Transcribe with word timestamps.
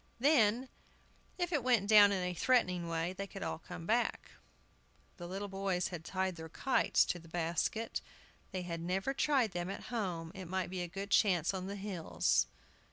Then, 0.19 0.67
if 1.37 1.51
it 1.53 1.63
went 1.63 1.85
down 1.87 2.11
in 2.11 2.23
a 2.23 2.33
threatening 2.33 2.87
way, 2.87 3.13
they 3.13 3.27
could 3.27 3.43
all 3.43 3.59
come 3.59 3.85
back. 3.85 4.31
The 5.17 5.27
little 5.27 5.47
boys 5.47 5.89
had 5.89 6.03
tied 6.03 6.37
their 6.37 6.49
kites 6.49 7.05
to 7.05 7.19
the 7.19 7.27
basket. 7.27 8.01
They 8.51 8.63
had 8.63 8.81
never 8.81 9.13
tried 9.13 9.51
them 9.51 9.69
at 9.69 9.93
home; 9.93 10.31
it 10.33 10.45
might 10.45 10.71
be 10.71 10.81
a 10.81 10.87
good 10.87 11.11
chance 11.11 11.53
on 11.53 11.67
the 11.67 11.75
hills. 11.75 12.47